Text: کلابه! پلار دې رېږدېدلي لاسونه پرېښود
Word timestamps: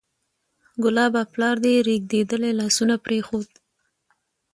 کلابه! 0.81 1.21
پلار 1.33 1.55
دې 1.63 1.73
رېږدېدلي 1.87 2.51
لاسونه 2.59 2.95
پرېښود 3.05 3.49